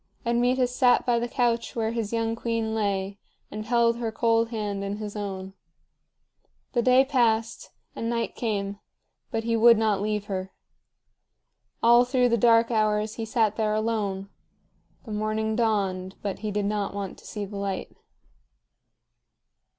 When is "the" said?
1.19-1.27, 6.73-6.81, 12.29-12.35, 15.05-15.11, 17.45-17.57